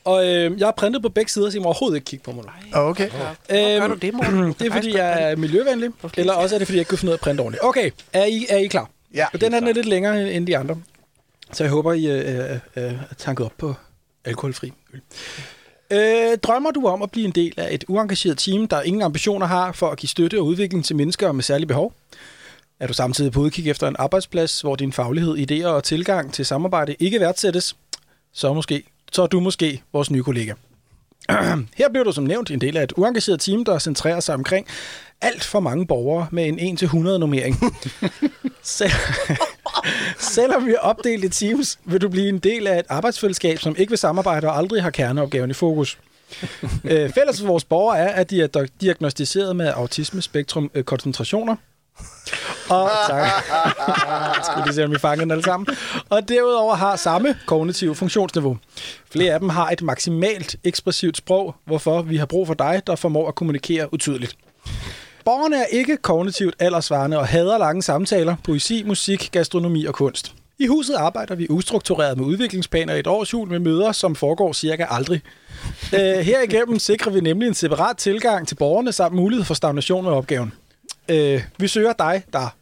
[0.04, 2.32] Og øh, jeg har printet på begge sider, så I må overhovedet ikke kigge på
[2.32, 2.52] mig nu.
[2.74, 3.10] Okay.
[3.50, 4.54] Øhm, gør du det, Morten?
[4.60, 7.10] det er, fordi jeg er miljøvenlig, eller også er det, fordi jeg ikke kunne finde
[7.10, 7.64] ud af at printe ordentligt.
[7.64, 8.90] Okay, er I, er I klar?
[9.14, 9.26] Ja.
[9.34, 10.78] Og den her den er lidt længere end de andre.
[11.54, 13.74] Så jeg håber, I øh, øh, er tanket op på
[14.26, 15.02] alkoholfri øl.
[15.92, 19.46] Øh, drømmer du om at blive en del af et uengageret team, der ingen ambitioner
[19.46, 21.94] har for at give støtte og udvikling til mennesker med særlige behov?
[22.80, 26.46] Er du samtidig på udkig efter en arbejdsplads, hvor din faglighed, idéer og tilgang til
[26.46, 27.76] samarbejde ikke værdsættes?
[28.34, 30.54] Så, måske, så er du måske vores nye kollega.
[31.78, 34.68] Her bliver du som nævnt en del af et uengageret team, der centrerer sig omkring
[35.22, 37.56] alt for mange borgere med en 1-100 nummering.
[38.64, 38.92] Selv,
[40.20, 43.76] selvom vi er opdelt i teams, vil du blive en del af et arbejdsfællesskab, som
[43.78, 45.98] ikke vil samarbejde og aldrig har kerneopgaven i fokus.
[46.84, 51.56] øh, fælles for vores borgere er, at de er diagnostiseret med autisme-spektrum øh, koncentrationer.
[52.70, 53.18] Og tak.
[53.18, 55.68] Jeg skulle lige se, om vi fangede den alle sammen.
[56.10, 58.58] Og derudover har samme kognitive funktionsniveau.
[59.12, 62.96] Flere af dem har et maksimalt ekspressivt sprog, hvorfor vi har brug for dig, der
[62.96, 64.36] formår at kommunikere utydeligt.
[65.26, 70.34] Borgerne er ikke kognitivt aldersvarende og hader lange samtaler, poesi, musik, gastronomi og kunst.
[70.60, 74.54] I huset arbejder vi ustruktureret med udviklingsplaner i et års jul med møder, som foregår
[74.54, 75.22] cirka aldrig.
[75.94, 80.12] Øh, herigennem sikrer vi nemlig en separat tilgang til borgerne samt mulighed for stagnation med
[80.12, 80.54] opgaven.
[81.10, 82.56] Øh, vi søger dig, der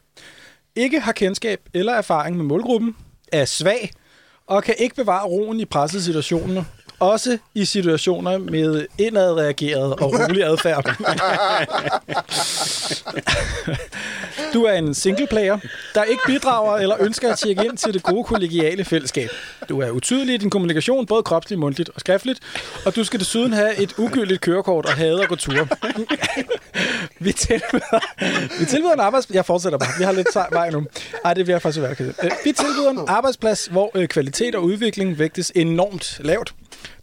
[0.75, 2.95] ikke har kendskab eller erfaring med målgruppen,
[3.31, 3.91] er svag
[4.47, 6.63] og kan ikke bevare roen i pressede situationer,
[6.99, 10.85] også i situationer med indadreageret og rolig adfærd.
[14.53, 15.57] Du er en single player,
[15.95, 19.29] der ikke bidrager eller ønsker at tjekke ind til det gode kollegiale fællesskab.
[19.69, 22.39] Du er utydelig i din kommunikation, både kropsligt, mundtligt og skriftligt,
[22.85, 25.67] og du skal desuden have et ugyldigt kørekort og hader at gå ture.
[27.19, 29.35] Vi tilbyder, vi tilbyder en arbejdsplads...
[29.35, 29.89] Jeg fortsætter bare.
[29.97, 30.85] Vi har lidt vej nu.
[31.25, 31.95] Ej, det vil jeg faktisk være.
[31.99, 36.53] Øh, Vi tilbyder en arbejdsplads, hvor øh, kvalitet og udvikling vægtes enormt lavt.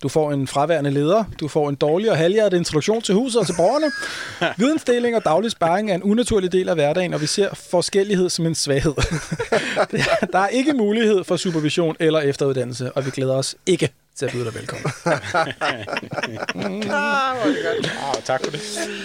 [0.03, 3.47] Du får en fraværende leder, du får en dårlig og halvhjertet introduktion til huset og
[3.47, 3.87] til borgerne.
[4.63, 8.47] Vidensdeling og daglig sparring er en unaturlig del af hverdagen, og vi ser forskellighed som
[8.47, 8.95] en svaghed.
[10.33, 14.33] Der er ikke mulighed for supervision eller efteruddannelse, og vi glæder os ikke til at
[14.33, 14.87] byde dig velkommen.
[16.93, 18.61] Ah, tak for det.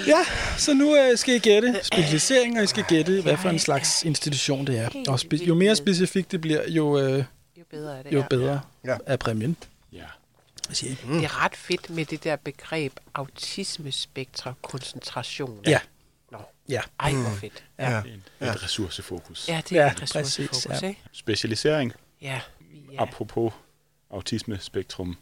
[0.08, 0.24] Ja,
[0.58, 4.04] så nu øh, skal I gætte specialisering, og I skal gætte, hvad for en slags
[4.04, 4.90] institution det er.
[5.08, 7.24] Og spe- jo mere specifikt det bliver, jo, øh,
[7.58, 8.14] Jo bedre er det.
[8.14, 8.26] jo ja.
[8.30, 8.98] bedre Ja.
[9.06, 9.58] er præmien.
[9.94, 10.04] Ja.
[10.70, 10.74] I?
[11.08, 15.60] Det er ret fedt med det der begreb autismespektra koncentration.
[15.68, 15.80] Ja.
[16.32, 16.38] Nå.
[16.70, 16.82] Ja.
[17.00, 17.64] Ej, hvor fedt.
[17.80, 18.00] Ja.
[18.00, 19.48] Et, et ressourcefokus.
[19.48, 20.88] Ja, det er Ja, et ressourcefokus, præcis, ja.
[20.88, 21.02] ikke?
[21.14, 21.94] Specialisering.
[22.22, 22.40] Ja.
[22.94, 23.02] Ja.
[23.02, 23.54] Apropos
[24.10, 25.18] autisme-spektrum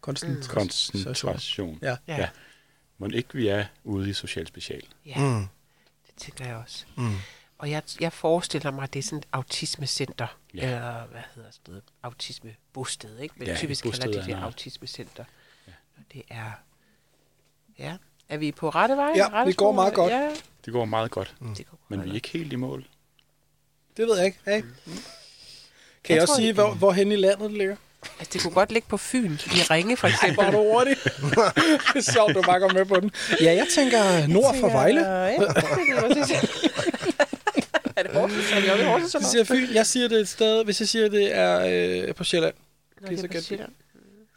[0.00, 0.54] Koncentration.
[0.54, 1.78] koncentration.
[1.82, 1.96] Ja.
[2.08, 2.16] Ja.
[2.16, 2.28] ja.
[2.98, 4.82] Må ikke vi er ude i social special.
[5.06, 5.46] Ja, Mm.
[6.06, 6.84] det tænker jeg også.
[6.96, 7.14] Mm.
[7.58, 10.38] Og jeg, jeg forestiller mig, at det er sådan et autismecenter.
[10.54, 10.64] Ja.
[10.64, 11.82] Eller hvad hedder sådan noget?
[12.02, 13.34] Autismebosted, ikke?
[13.38, 15.24] Men Ja, typisk kalder de det autismecenter.
[15.66, 15.72] Ja.
[15.96, 16.50] Og det er...
[17.78, 17.96] Ja.
[18.28, 19.12] Er vi på rette vej?
[19.16, 20.12] Ja, rette det går meget godt.
[20.12, 20.30] Ja,
[20.64, 22.86] Det går meget godt, det går men vi er ikke helt i mål.
[23.96, 24.38] Det ved jeg ikke.
[24.44, 24.60] Hey.
[24.60, 24.66] Kan
[26.08, 27.76] jeg, Jeg også sige, hvor, hvor hen i landet det ligger?
[28.18, 29.32] Altså, det kunne godt ligge på Fyn.
[29.32, 30.44] I Ringe, for eksempel.
[30.44, 30.96] Var du hurtig?
[31.04, 33.10] det er sjovt, du bare går med på den.
[33.40, 35.00] Ja, jeg tænker nord for Vejle.
[35.06, 35.48] Ja, det
[37.96, 38.52] er det Horsens?
[38.52, 39.12] Er i Horsens?
[39.12, 39.66] Så siger Fyn.
[39.74, 41.60] Jeg siger det et sted, hvis jeg siger, det er
[42.08, 42.54] øh, på Sjælland.
[43.00, 43.44] Nå, det så er på det?
[43.44, 43.70] Sjælland.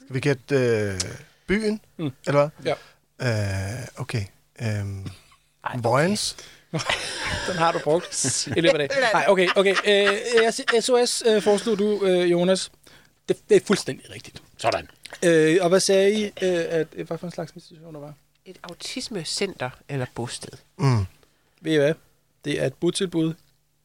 [0.04, 0.99] Skal vi gætte øh,
[1.47, 1.82] byen?
[1.97, 2.10] Mm.
[2.28, 2.76] Eller hvad?
[3.21, 3.78] Ja.
[3.80, 4.23] Øh, okay.
[4.62, 5.06] Øhm,
[5.65, 6.36] Ej, Vojens?
[7.47, 9.04] Den har du brugt i løbet af dagen.
[9.13, 9.76] Nej, okay, okay.
[9.88, 12.71] Øh, jeg siger- SOS øh, foreslog du, øh, Jonas.
[13.29, 14.41] Det, det er fuldstændig rigtigt.
[14.57, 14.88] Sådan.
[15.23, 16.31] Øh, og hvad sagde I, øh,
[16.69, 18.13] at, hvad for en slags institution der var?
[18.45, 20.51] Et autismecenter eller bosted.
[20.77, 21.05] Mm.
[21.62, 21.93] Ved I hvad?
[22.45, 23.33] Det er et botilbud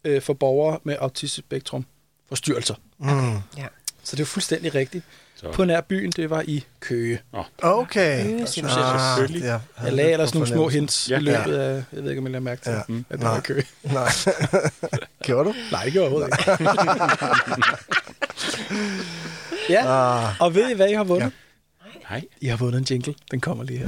[0.04, 1.86] øh, for borgere med autismespektrum
[2.28, 2.74] forstyrrelser.
[2.98, 3.32] Mm.
[3.56, 3.66] Ja.
[4.02, 5.04] Så det er fuldstændig rigtigt.
[5.34, 5.52] Så.
[5.52, 7.20] På nær byen, det var i Køge.
[7.62, 8.20] Okay.
[8.24, 9.42] Øh, synes synes jeg selvfølgelig.
[9.46, 11.16] ja, Jeg lagde ellers nogle små hints Ja.
[11.18, 12.80] i løbet af, jeg ved ikke, om jeg lader mærke til, Ja.
[12.88, 13.04] Mm.
[13.10, 13.40] at det var i Nej.
[13.42, 13.64] Køge.
[13.82, 14.08] Nej.
[15.26, 15.54] Gjorde du?
[15.72, 16.68] Nej, det gjorde jeg overhovedet ikke.
[19.68, 21.32] ja, Ah, og ved I, hvad I har vundet?
[22.10, 22.24] Nej.
[22.40, 23.14] I har vundet en jingle.
[23.30, 23.86] Den kommer lige her.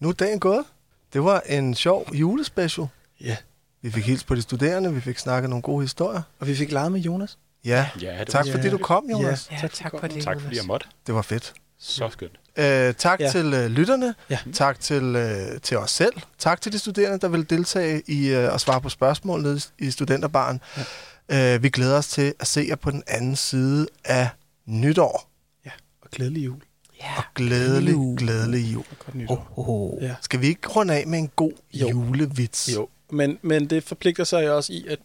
[0.00, 0.64] nu er dagen gået.
[1.12, 2.86] Det var en sjov julespecial.
[3.20, 3.36] Ja.
[3.82, 6.22] Vi fik hils på de studerende, vi fik snakket nogle gode historier.
[6.40, 7.38] Og vi fik leget med Jonas.
[7.64, 9.48] Ja, Ja, det tak var, fordi du kom, Jonas.
[9.62, 10.86] Ja, tak for det, tak fordi jeg måtte.
[11.06, 11.54] Det var fedt.
[11.78, 12.32] Så skønt.
[12.58, 13.24] Øh, tak ja.
[13.24, 13.30] Ja.
[13.30, 14.14] til øh, lytterne.
[14.30, 14.38] Ja.
[14.54, 16.12] Tak til, øh, til os selv.
[16.38, 19.90] Tak til de studerende, der vil deltage i øh, at svare på spørgsmål nede i
[19.90, 20.60] Studenterbaren.
[20.76, 20.82] Ja.
[21.28, 24.28] Øh, vi glæder os til at se jer på den anden side af
[24.66, 25.30] nytår.
[25.64, 25.70] Ja,
[26.02, 26.60] og glædelig jul.
[27.00, 27.16] Ja.
[27.16, 28.16] Og glædelig, jul.
[28.18, 28.84] glædelig jul.
[28.90, 29.48] Og godt nytår.
[29.56, 30.02] Oh, oh.
[30.02, 30.14] Ja.
[30.20, 31.88] Skal vi ikke runde af med en god Jo.
[31.88, 32.70] julevits?
[32.74, 34.98] Jo, men, men det forpligter sig jo også i, at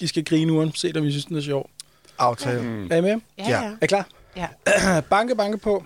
[0.00, 1.70] de skal grine uanset om I synes, den er sjov.
[2.18, 2.62] Aftale.
[2.62, 2.88] Mm.
[2.90, 3.10] Er I med?
[3.38, 3.62] Ja, Ja.
[3.62, 3.68] ja.
[3.70, 4.06] Er I klar?
[4.36, 4.48] Ja.
[5.10, 5.84] banke, banke på.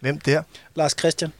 [0.00, 0.42] Hvem der?
[0.74, 1.32] Lars Christian.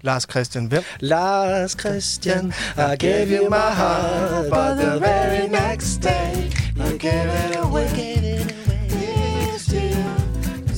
[0.00, 0.82] Lars Christian Hvem?
[1.00, 7.56] Lars Christian, I gave you my heart, but the very next day, I gave it
[7.56, 8.86] away, gave it away.
[8.90, 10.74] It's you,